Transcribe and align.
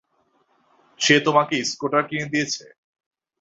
সে 0.99 1.15
তোমাকে 1.25 1.55
স্কুটার 1.71 2.03
কিনে 2.09 2.27
দিয়েছে? 2.33 2.65